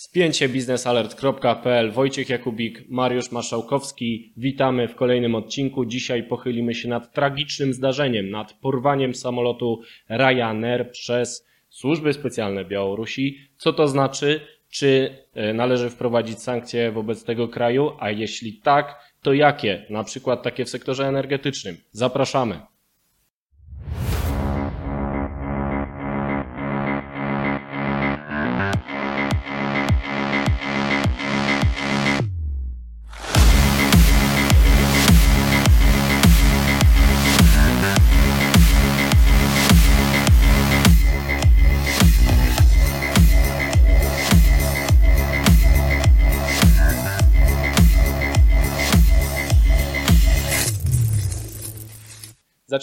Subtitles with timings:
[0.00, 4.32] Spięcie biznesalert.pl, Wojciech Jakubik, Mariusz Maszałkowski.
[4.36, 5.84] Witamy w kolejnym odcinku.
[5.84, 13.38] Dzisiaj pochylimy się nad tragicznym zdarzeniem, nad porwaniem samolotu Ryanair przez służby specjalne Białorusi.
[13.56, 14.40] Co to znaczy?
[14.70, 17.92] Czy e, należy wprowadzić sankcje wobec tego kraju?
[17.98, 19.86] A jeśli tak, to jakie?
[19.90, 21.76] Na przykład takie w sektorze energetycznym.
[21.92, 22.60] Zapraszamy.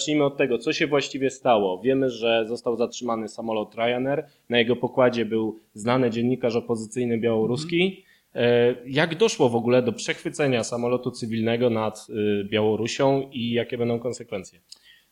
[0.08, 1.80] Zacznijmy od tego, co się właściwie stało.
[1.80, 4.26] Wiemy, że został zatrzymany samolot Ryanair.
[4.48, 8.04] Na jego pokładzie był znany dziennikarz opozycyjny białoruski.
[8.34, 13.98] E, Jak doszło w ogóle do przechwycenia samolotu cywilnego nad y, Białorusią i jakie będą
[13.98, 14.60] konsekwencje?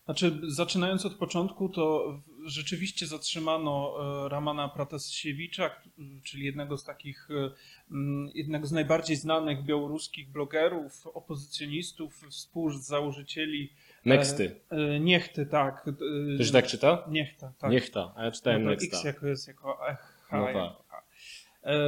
[0.06, 3.94] Znaczy, zaczynając od początku, to rzeczywiście zatrzymano
[4.26, 5.70] e, Ramana Pratasiewicza,
[6.24, 7.50] czyli jednego z takich, e,
[8.34, 13.72] jednego z najbardziej znanych białoruskich blogerów, opozycjonistów, współzałożycieli
[14.04, 14.60] Nexty.
[14.72, 15.90] e, e, Niechty, tak.
[16.38, 17.04] To się tak czyta?
[17.08, 17.70] Niechta, tak.
[17.70, 18.96] Niechta, a ja czytałem no Nexta.
[18.96, 19.78] X jako jest jako
[20.28, 20.38] H.
[20.38, 20.46] No
[20.90, 21.02] tak.
[21.62, 21.78] E,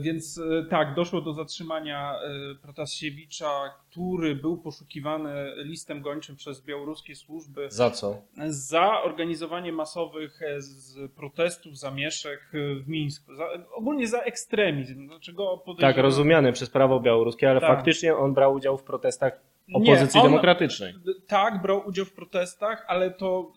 [0.00, 0.40] więc
[0.70, 2.14] tak, doszło do zatrzymania
[2.62, 8.22] Protasiewicza, który był poszukiwany listem gończym przez białoruskie służby Za co?
[8.48, 13.34] za organizowanie masowych e, z protestów, zamieszek e, w Mińsku.
[13.34, 15.06] Za, ogólnie za ekstremizm.
[15.08, 15.94] Dlaczego podejrzewam?
[15.94, 17.76] Tak, rozumiany przez prawo białoruskie, ale Tak.
[17.76, 20.94] faktycznie on brał udział w protestach Nie, opozycji on- demokratycznej.
[21.26, 23.52] Tak, brał udział w protestach, ale to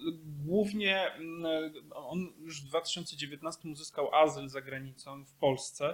[0.46, 5.94] głównie mm, on już w 2019 uzyskał azyl za granicą w Polsce,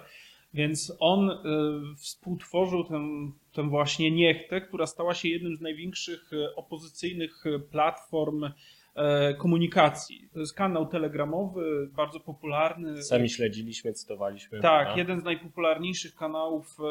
[0.53, 1.35] więc on y,
[1.95, 3.07] współtworzył tę,
[3.53, 8.43] tę właśnie niechtę, która stała się jednym z największych y, opozycyjnych y, platform
[8.95, 10.29] e, komunikacji.
[10.33, 13.03] To jest kanał telegramowy, bardzo popularny.
[13.03, 14.61] Sami śledziliśmy, cytowaliśmy.
[14.61, 14.97] Tak, prawda?
[14.97, 16.83] jeden z najpopularniejszych kanałów e,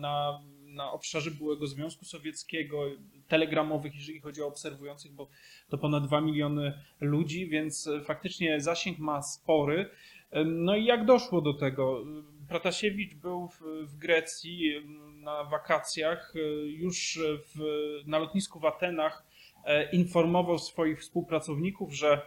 [0.00, 2.82] na, na obszarze byłego Związku Sowieckiego,
[3.28, 5.28] telegramowych, jeżeli chodzi o obserwujących, bo
[5.68, 9.90] to ponad 2 miliony ludzi, więc e, faktycznie zasięg ma spory.
[10.30, 12.04] E, No i jak doszło do tego?
[12.50, 14.72] Pratasiewicz był w, w Grecji
[15.14, 17.18] na wakacjach, e, już
[17.54, 17.60] w,
[18.06, 19.26] na lotnisku w Atenach
[19.64, 22.22] e, informował swoich współpracowników, że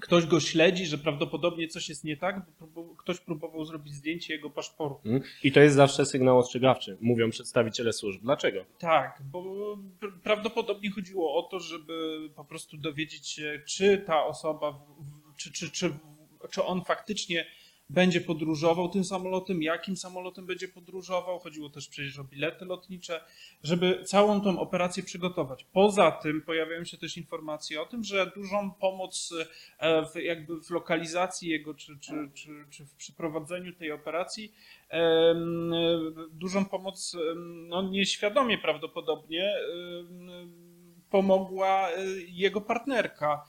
[0.00, 4.50] ktoś go śledzi, że prawdopodobnie coś jest nie tak, bo ktoś próbował zrobić zdjęcie jego
[4.50, 5.08] paszportu.
[5.08, 5.22] Mm.
[5.42, 8.22] I to jest zawsze sygnał ostrzegawczy, mówią przedstawiciele służb.
[8.22, 8.64] Dlaczego?
[8.78, 9.42] Tak, bo
[10.00, 14.80] pr- prawdopodobnie chodziło o to, żeby po prostu dowiedzieć się, czy ta osoba,
[15.36, 15.94] czy, czy, czy,
[16.50, 17.46] czy on faktycznie
[17.90, 21.38] będzie podróżował tym samolotem, jakim samolotem będzie podróżował.
[21.38, 23.20] Chodziło też przecież o bilety lotnicze,
[23.62, 25.64] żeby całą tą operację przygotować.
[25.72, 29.34] Poza tym pojawiają się też informacje o tym, że dużą pomoc
[29.78, 34.52] e, w, jakby w lokalizacji jego, czy, czy, czy, czy w przeprowadzeniu tej operacji
[36.30, 37.16] dużą pomoc,
[37.68, 39.54] no nieświadomie prawdopodobnie,
[41.10, 41.94] pomogła e,
[42.28, 43.44] jego partnerka,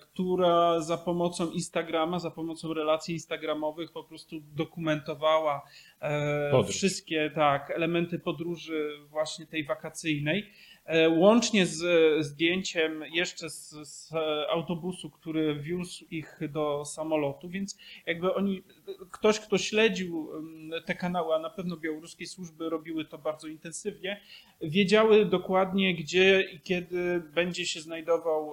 [0.00, 5.62] która za pomocą Instagrama, za pomocą relacji instagramowych po prostu dokumentowała
[6.00, 6.76] e, Podróż.
[6.76, 10.52] wszystkie tak, elementy podróży właśnie tej wakacyjnej.
[10.84, 11.82] E, Łącznie z
[12.26, 14.12] zdjęciem jeszcze z, z
[14.50, 18.62] autobusu, który wiózł ich do samolotu, więc jakby oni,
[19.10, 24.20] ktoś, kto śledził em, te kanały, a na pewno białoruskie służby robiły to bardzo intensywnie,
[24.60, 28.52] wiedziały dokładnie, gdzie i kiedy będzie się znajdował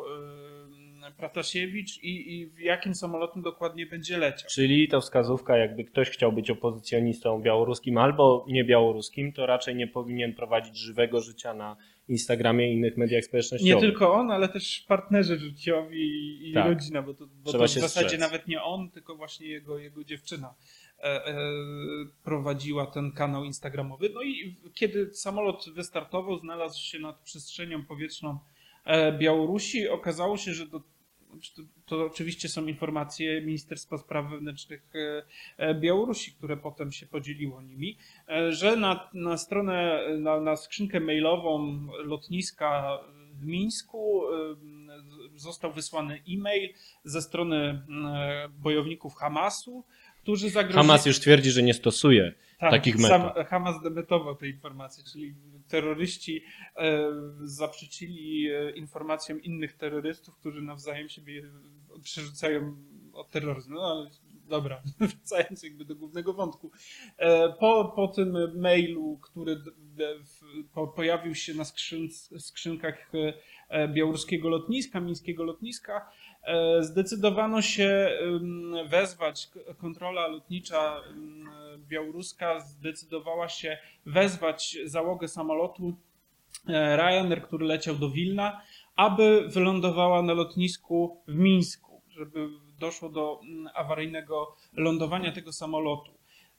[1.08, 4.50] em, Pratasiewicz i, i w jakim samolotem dokładnie będzie leciał.
[4.50, 9.88] Czyli to wskazówka, jakby ktoś chciał być opozycjonistą białoruskim albo nie białoruskim, to raczej nie
[9.88, 11.76] powinien prowadzić żywego życia na
[12.08, 13.82] Instagramie i innych mediach Nie społecznościowych.
[13.82, 16.02] tylko on, ale też partnerzy życiowi
[16.50, 16.68] i, Tak.
[16.68, 18.20] rodzina, bo to, bo to w zasadzie strzec.
[18.20, 20.54] nawet nie on, tylko właśnie jego, jego dziewczyna
[21.00, 21.36] e, e,
[22.24, 24.10] prowadziła ten kanał instagramowy.
[24.14, 28.40] No i kiedy samolot wystartował, znalazł się nad przestrzenią powietrzną
[28.86, 30.82] e, Białorusi, okazało się, że do,
[31.56, 35.24] to, to oczywiście są informacje Ministerstwa Spraw Wewnętrznych e,
[35.58, 37.98] e, Białorusi, które potem się podzieliło nimi,
[38.30, 43.00] e, że na, na stronę, na, na skrzynkę mailową lotniska
[43.34, 44.22] w Mińsku
[45.36, 46.74] został wysłany e-mail
[47.04, 47.82] ze strony
[48.60, 49.86] bojowników Hamasu,
[50.22, 50.88] którzy zagrozili...
[50.88, 52.34] Hamas już twierdzi, że nie stosuje.
[52.60, 53.48] Tak, takich sam metod.
[53.48, 55.36] Hamas demetował te informacje, czyli
[55.68, 56.44] terroryści
[56.76, 57.12] e,
[57.44, 61.44] zaprzeczyli e, informacjom innych terrorystów, którzy nawzajem siebie
[62.04, 62.76] przerzucają
[63.14, 63.74] o terroryzm.
[63.74, 64.10] No ale
[64.50, 66.72] dobra, wracając jakby do głównego wątku.
[67.18, 69.62] E, Po, po tym mailu, który
[70.96, 72.10] pojawił się na skrzyn,
[72.40, 73.12] skrzynkach
[73.94, 76.12] białoruskiego lotniska, mińskiego lotniska,
[76.80, 78.10] zdecydowano się
[78.90, 81.02] wezwać, kontrola lotnicza
[81.78, 85.96] białoruska zdecydowała się wezwać załogę samolotu
[86.68, 88.62] e, Ryanair, który leciał do Wilna,
[88.96, 92.50] aby wylądowała na lotnisku w Mińsku, żeby
[92.80, 96.12] doszło do mm, awaryjnego lądowania tego samolotu.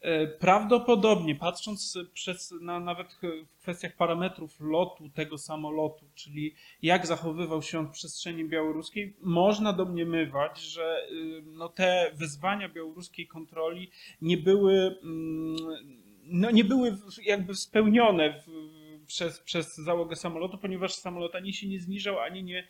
[0.07, 3.19] E, Prawdopodobnie, patrząc przez, na, nawet
[3.57, 9.73] w kwestiach parametrów lotu tego samolotu, czyli jak zachowywał się on w przestrzeni białoruskiej, można
[9.73, 13.91] domniemywać, że y, no, te wezwania białoruskiej kontroli
[14.23, 15.57] nie były, mm,
[16.25, 18.47] no, nie były jakby spełnione w,
[19.07, 22.67] przez, przez załogę samolotu, ponieważ samolot ani się nie zniżał, ani nie,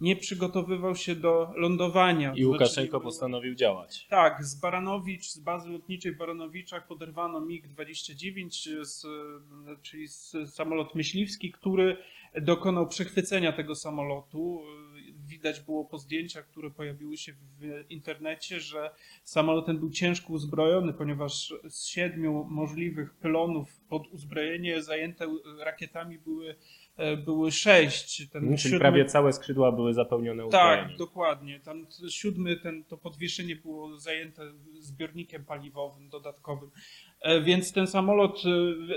[0.00, 2.32] nie przygotowywał się do lądowania.
[2.36, 4.06] I Łukaszenko znaczy, postanowił działać.
[4.10, 9.06] tak, z Baranowicz, z bazy lotniczej w Baranowiczach poderwano MiG-29, z,
[9.82, 11.96] czyli z, samolot myśliwski, który
[12.42, 14.62] dokonał przechwycenia tego samolotu.
[15.26, 18.90] Widać było po zdjęciach, które pojawiły się w internecie, że
[19.24, 25.26] samolot ten był ciężko uzbrojony, ponieważ z siedmiu możliwych pylonów pod uzbrojenie zajęte
[25.64, 26.54] rakietami były,
[27.24, 28.28] były sześć.
[28.28, 30.88] Ten Czyli siódmy- prawie całe skrzydła były zapełnione uzbrojeniem.
[30.88, 31.60] tak, dokładnie.
[31.60, 34.42] Tam siódmy, ten, to podwieszenie było zajęte
[34.78, 36.70] zbiornikiem paliwowym dodatkowym.
[37.20, 38.42] E, Więc ten samolot,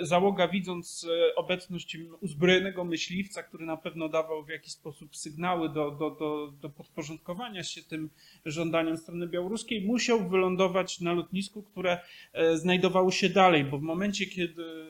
[0.02, 5.70] e, załoga widząc e, obecność uzbrojonego myśliwca, który na pewno dawał w jakiś sposób sygnały
[5.70, 8.10] do, do, do, do podporządkowania się tym
[8.46, 12.00] żądaniem strony białoruskiej, musiał wylądować na lotnisku, które
[12.34, 14.81] e, znajdowało się dalej, bo w momencie, kiedy, e,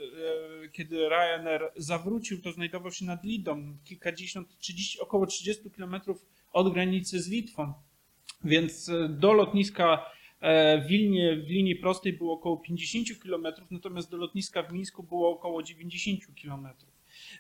[0.72, 7.22] kiedy Ryanair zawrócił, to znajdował się nad Lidą, kilkadziesiąt, 30, około 30 kilometrów od granicy
[7.22, 7.74] z Litwą.
[8.44, 10.06] Więc e, do lotniska
[10.40, 15.04] e, w Wilnie w linii prostej było około 50 km, natomiast do lotniska w Mińsku
[15.04, 16.68] było około 90 km.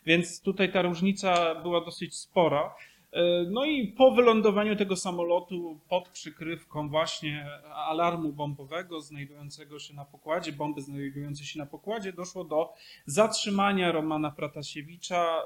[0.06, 2.75] Więc tutaj ta różnica była dosyć spora.
[3.13, 10.06] E, No i po wylądowaniu tego samolotu pod przykrywką właśnie alarmu bombowego znajdującego się na
[10.06, 12.74] pokładzie, bomby znajdującej się na pokładzie, doszło do
[13.06, 15.44] zatrzymania Romana Pratasiewicza e,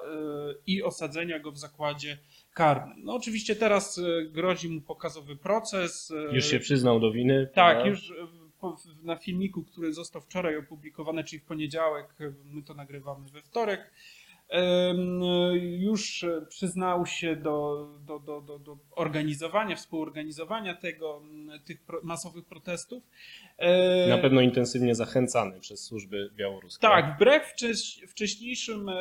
[0.68, 2.18] i osadzenia go w zakładzie
[2.54, 3.04] karnym.
[3.04, 6.14] No oczywiście teraz e, grozi mu pokazowy proces.
[6.32, 7.50] Już się przyznał do winy.
[7.54, 7.90] tak, prawda?
[7.90, 8.14] już
[9.04, 12.16] na filmiku, który został wczoraj opublikowany, czyli w poniedziałek,
[12.46, 13.92] my to nagrywamy we wtorek,
[15.62, 23.03] już przyznał się do, do, do, do, do organizowania, współorganizowania tego, m, tych masowych protestów.
[24.09, 26.81] Na pewno intensywnie zachęcany przez służby białoruskie.
[26.81, 28.95] tak, wbrew wcześ- wcześniejszym e,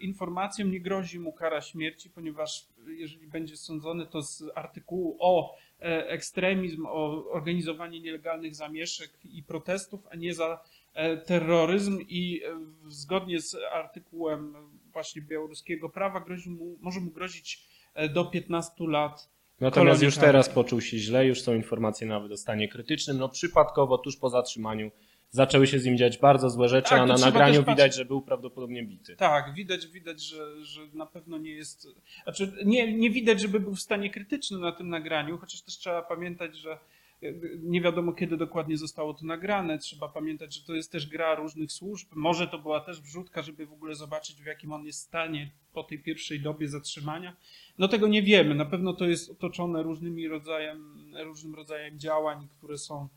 [0.00, 6.08] informacjom nie grozi mu kara śmierci, ponieważ jeżeli będzie sądzony, to z artykułu o e,
[6.08, 10.60] ekstremizm, o organizowanie nielegalnych zamieszek i protestów, a nie za
[10.94, 12.42] e, terroryzm i
[12.88, 14.54] zgodnie z artykułem
[14.96, 19.28] właśnie białoruskiego prawa grozi mu, może mu grozić e, do 15 lat
[19.60, 23.18] Natomiast już teraz poczuł się źle, już są informacje nawet o stanie krytycznym.
[23.18, 24.90] No przypadkowo, tuż po zatrzymaniu,
[25.30, 28.22] zaczęły się z nim dziać bardzo złe rzeczy, Tak, a na nagraniu widać, że był
[28.22, 29.16] prawdopodobnie bity.
[29.16, 31.88] Tak, widać, widać, że, że na pewno nie jest.
[32.22, 36.02] Znaczy, nie, nie widać, żeby był w stanie krytycznym na tym nagraniu, chociaż też trzeba
[36.02, 36.78] pamiętać, że
[37.58, 39.78] nie wiadomo kiedy dokładnie zostało to nagrane.
[39.78, 42.08] Trzeba pamiętać, że to jest też gra różnych służb.
[42.14, 45.82] Może to była też wrzutka, żeby w ogóle zobaczyć, w jakim on jest stanie po
[45.82, 47.36] tej pierwszej dobie zatrzymania.
[47.78, 48.54] No tego nie wiemy.
[48.54, 50.94] Na pewno to jest otoczone różnymi rodzajem,
[51.24, 53.08] różnym rodzajem działań, które są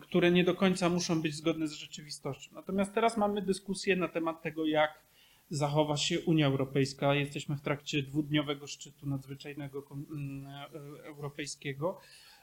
[0.00, 2.50] które nie do końca muszą być zgodne z rzeczywistością.
[2.54, 5.02] Natomiast teraz mamy dyskusję na temat tego, jak
[5.50, 7.14] zachowa się Unia Europejska.
[7.14, 10.68] Jesteśmy w trakcie dwudniowego szczytu nadzwyczajnego mm, e,
[11.04, 12.00] europejskiego.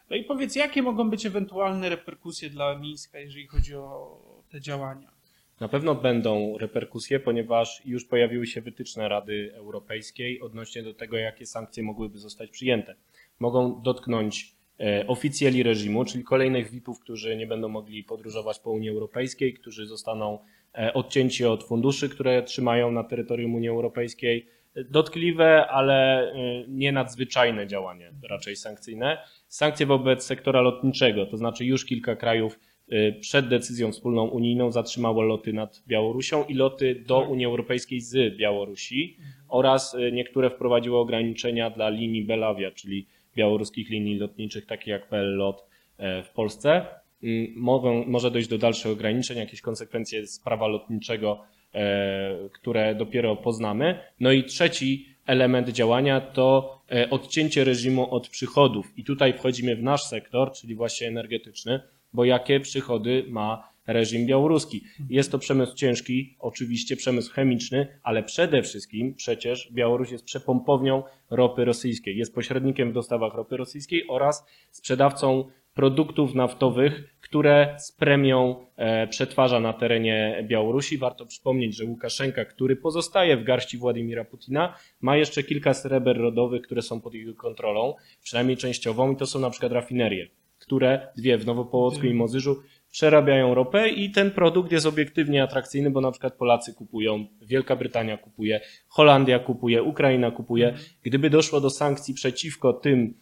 [0.09, 4.17] No i powiedz, jakie mogą być ewentualne reperkusje dla Mińska, jeżeli chodzi o
[4.49, 5.11] te działania?
[5.59, 11.45] Na pewno będą reperkusje, ponieważ już pojawiły się wytyczne Rady Europejskiej odnośnie do tego, jakie
[11.45, 12.95] sankcje mogłyby zostać przyjęte.
[13.39, 18.89] Mogą dotknąć e, oficjeli reżimu, czyli kolejnych VIP-ów, którzy nie będą mogli podróżować po Unii
[18.89, 20.39] Europejskiej, którzy zostaną
[20.77, 24.47] e, odcięci od funduszy, które trzymają na terytorium Unii Europejskiej.
[24.89, 26.35] Dotkliwe, ale e,
[26.67, 29.17] nie nadzwyczajne działanie, raczej sankcyjne.
[29.49, 32.59] Sankcje wobec sektora lotniczego, to znaczy już kilka krajów
[32.91, 37.29] y, przed decyzją wspólną unijną zatrzymało loty nad Białorusią i loty do Tak.
[37.29, 44.17] Unii Europejskiej z Białorusi oraz y, niektóre wprowadziły ograniczenia dla linii Belawia, czyli białoruskich linii
[44.17, 45.65] lotniczych, takich jak PL Lot
[45.97, 46.85] e, w Polsce.
[47.23, 51.41] Mm, Mogą, może dojść do dalszych ograniczeń, jakieś konsekwencje z prawa lotniczego,
[51.73, 53.99] e, które dopiero poznamy.
[54.19, 58.97] No i trzeci element działania to e, odcięcie reżimu od przychodów.
[58.97, 61.79] I tutaj wchodzimy w nasz sektor, czyli właśnie energetyczny,
[62.13, 64.83] bo jakie przychody ma reżim białoruski?
[65.09, 71.65] Jest to przemysł ciężki, oczywiście przemysł chemiczny, ale przede wszystkim przecież Białoruś jest przepompownią ropy
[71.65, 75.45] rosyjskiej, jest pośrednikiem w dostawach ropy rosyjskiej oraz sprzedawcą
[75.79, 80.97] produktów naftowych, które z premią e, przetwarza na terenie Białorusi.
[80.97, 86.61] Warto przypomnieć, że Łukaszenka, który pozostaje w garści Władimira Putina, ma jeszcze kilka sreber rodowych,
[86.61, 87.93] które są pod jego kontrolą,
[88.23, 90.27] przynajmniej częściową, i to są na przykład rafinerie,
[90.59, 92.55] które dwie w Nowopołocku i Mozyżu
[92.91, 98.17] przerabiają ropę i ten produkt jest obiektywnie atrakcyjny, bo na przykład Polacy kupują, Wielka Brytania
[98.17, 100.73] kupuje, Holandia kupuje, Ukraina kupuje.
[101.03, 103.13] Gdyby doszło do sankcji przeciwko tym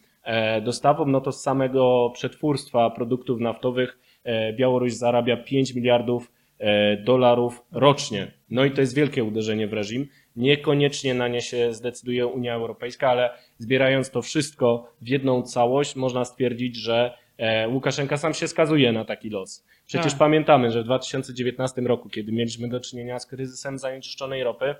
[0.62, 7.64] dostawom, no to z samego przetwórstwa produktów naftowych e, Białoruś zarabia 5 miliardów e, dolarów
[7.72, 8.32] rocznie.
[8.50, 10.06] No i to jest wielkie uderzenie w reżim.
[10.36, 16.24] Niekoniecznie na nie się zdecyduje Unia Europejska, ale zbierając to wszystko w jedną całość, można
[16.24, 19.64] stwierdzić, że e, Łukaszenka sam się skazuje na taki los.
[19.86, 20.18] Przecież Tak.
[20.18, 24.74] pamiętamy, że w 2019 roku, kiedy mieliśmy do czynienia z kryzysem zanieczyszczonej ropy,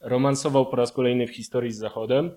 [0.00, 2.30] romansował po raz kolejny w historii z Zachodem,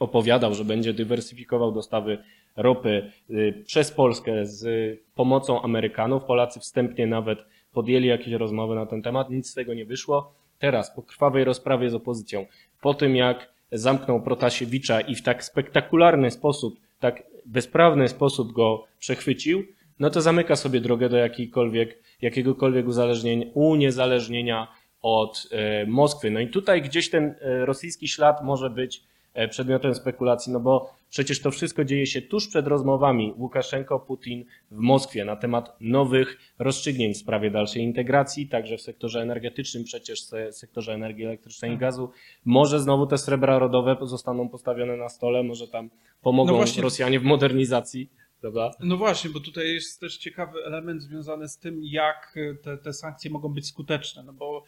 [0.00, 2.18] opowiadał, że będzie dywersyfikował dostawy
[2.56, 6.24] ropy y, przez Polskę z pomocą Amerykanów.
[6.24, 7.38] Polacy wstępnie nawet
[7.72, 10.34] podjęli jakieś rozmowy na ten temat, nic z tego nie wyszło.
[10.58, 12.46] Teraz, po krwawej rozprawie z opozycją,
[12.80, 19.64] po tym jak zamknął Protasiewicza i w tak spektakularny sposób, tak bezprawny sposób go przechwycił,
[20.00, 24.68] no to zamyka sobie drogę do jakiejkolwiek, jakiegokolwiek uzależnienia, uniezależnienia
[25.02, 26.30] od e, Moskwy.
[26.30, 29.02] No i tutaj gdzieś ten e, rosyjski ślad może być
[29.50, 35.24] przedmiotem spekulacji, no bo przecież to wszystko dzieje się tuż przed rozmowami Łukaszenko-Putin w Moskwie
[35.24, 40.92] na temat nowych rozstrzygnięć w sprawie dalszej integracji, także w sektorze energetycznym, przecież w sektorze
[40.94, 42.10] energii elektrycznej i gazu.
[42.44, 45.90] Może znowu te srebra rodowe zostaną postawione na stole, może tam
[46.22, 48.10] pomogą No właśnie- Rosjanie w modernizacji,
[48.40, 48.70] prawda?
[48.80, 53.30] No właśnie, bo tutaj jest też ciekawy element związany z tym, jak te, te sankcje
[53.30, 54.22] mogą być skuteczne.
[54.22, 54.64] No bo e,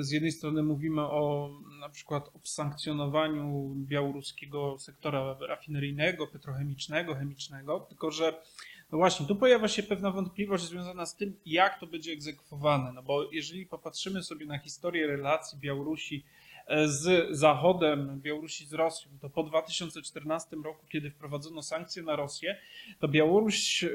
[0.00, 8.10] z jednej strony mówimy o na przykład o sankcjonowaniu białoruskiego sektora rafineryjnego, petrochemicznego, chemicznego, tylko
[8.10, 8.42] że
[8.92, 12.92] no właśnie, tu pojawia się pewna wątpliwość związana z tym, jak to będzie egzekwowane.
[12.92, 16.49] No bo jeżeli popatrzymy sobie na historię relacji Białorusi e,
[16.86, 22.56] z Zachodem, Białorusi z Rosją, to po 2014 roku, kiedy wprowadzono sankcje na Rosję,
[22.98, 23.90] to Białoruś, e,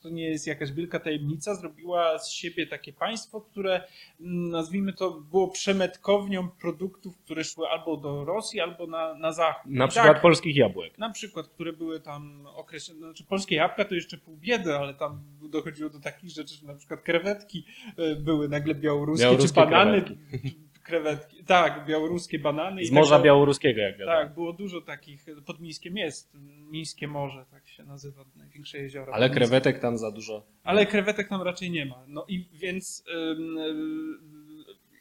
[0.00, 3.84] to nie jest jakaś wielka tajemnica, zrobiła z siebie takie państwo, które
[4.20, 9.72] mm, nazwijmy to było przemetkownią produktów, które szły albo do Rosji, albo na, na Zachód.
[9.72, 10.98] Na I przykład tak, polskich jabłek.
[10.98, 15.22] na przykład, które były tam określone, znaczy polskie jabłka to jeszcze pół biedy, ale tam
[15.42, 17.64] dochodziło do takich rzeczy, że na przykład krewetki
[17.96, 20.58] e, były nagle białoruskie, Białoruskie czy banany, krewetki.
[20.82, 21.44] krewetki.
[21.44, 22.82] Tak, białoruskie banany.
[22.82, 23.18] i Z tak Morza.
[23.18, 24.18] Białoruskiego, jak wiadomo.
[24.18, 26.36] Tak, było dużo takich, pod Mińskiem jest,
[26.70, 29.14] Mińskie Morze, tak się nazywa, największe jezioro.
[29.14, 29.40] Ale Mińskie.
[29.40, 30.46] krewetek tam za dużo.
[30.64, 32.04] Ale krewetek tam raczej nie ma.
[32.08, 33.58] No i więc ym,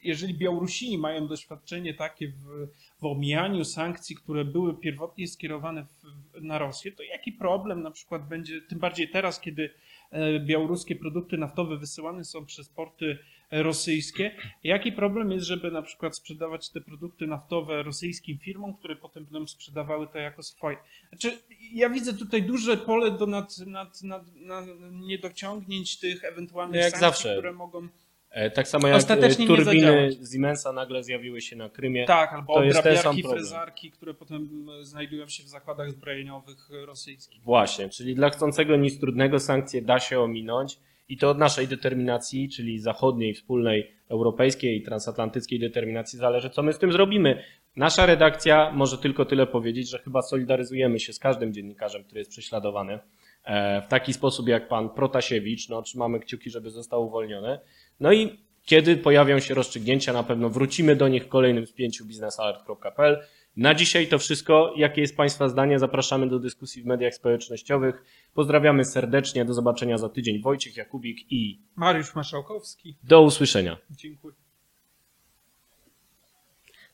[0.04, 2.68] jeżeli Białorusini mają doświadczenie takie w,
[3.02, 8.28] w omijaniu sankcji, które były pierwotnie skierowane w, na Rosję, to jaki problem na przykład
[8.28, 9.70] będzie, tym bardziej teraz, kiedy
[10.12, 13.18] e, białoruskie produkty naftowe wysyłane są przez porty
[13.52, 14.32] rosyjskie,
[14.64, 19.48] jaki problem jest, żeby na przykład sprzedawać te produkty naftowe rosyjskim firmom, które potem będą
[19.48, 20.78] sprzedawały to jako swoje.
[21.10, 21.38] Znaczy,
[21.74, 27.08] ja widzę tutaj duże pole do nad, nad, nad, nad niedociągnięć tych ewentualnych jak sankcji,
[27.08, 27.34] zawsze.
[27.34, 27.88] które mogą...
[28.30, 30.10] E, Tak samo jak e, turbiny.
[30.32, 32.06] Siemensa nagle zjawiły się na Krymie.
[32.06, 33.40] Tak, albo to jest ten sam obrabiarki, problem.
[33.40, 37.44] frezarki, które potem e, znajdują się w zakładach zbrojeniowych rosyjskich.
[37.44, 40.80] Właśnie, czyli dla chcącego nic trudnego sankcje da się ominąć
[41.12, 46.80] i to od naszej determinacji, czyli zachodniej, wspólnej, europejskiej transatlantyckiej determinacji zależy, co my z
[46.80, 47.44] tym zrobimy.
[47.76, 52.32] Nasza redakcja może tylko tyle powiedzieć, że chyba solidaryzujemy się z każdym dziennikarzem, który jest
[52.32, 53.00] prześladowany
[53.44, 55.70] e, w taki sposób jak pan Protasiewicz.
[55.70, 57.60] No, trzymamy kciuki, żeby został uwolniony.
[58.00, 63.20] No i kiedy pojawią się rozstrzygnięcia, na pewno wrócimy do nich w kolejnym spięciu biznesalert.pl.
[63.58, 64.74] Na dzisiaj to wszystko.
[64.78, 65.80] Jakie jest Państwa zdanie?
[65.80, 68.04] Zapraszamy do dyskusji w mediach społecznościowych.
[68.34, 69.46] Pozdrawiamy serdecznie.
[69.46, 70.42] Do zobaczenia za tydzień.
[70.42, 73.78] Wojciech Jakubik i Mariusz Maszałkowski, do usłyszenia.
[73.92, 74.36] dziękuję.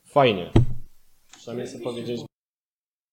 [0.06, 0.52] Fajnie.
[1.38, 2.22] Przynajmniej sobie powiedzieć.